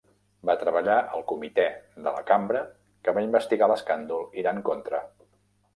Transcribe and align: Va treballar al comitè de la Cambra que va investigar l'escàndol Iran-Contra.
Va 0.49 0.53
treballar 0.61 0.95
al 1.17 1.25
comitè 1.33 1.67
de 2.07 2.15
la 2.17 2.23
Cambra 2.33 2.65
que 3.05 3.17
va 3.19 3.27
investigar 3.29 3.73
l'escàndol 3.73 4.29
Iran-Contra. 4.45 5.07